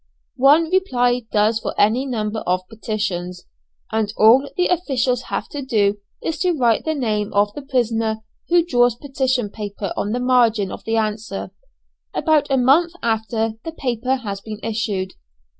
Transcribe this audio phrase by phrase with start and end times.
[0.41, 3.45] One reply does for any number of petitions,
[3.91, 8.23] and all the officials have to do is to write the name of the prisoner
[8.49, 11.51] who draws petition paper on the margin of the answer,
[12.15, 15.13] about a month after the paper has been issued.